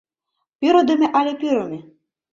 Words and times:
Пÿрыдымö 0.59 1.07
але 1.17 1.33
пÿрымö? 1.39 1.79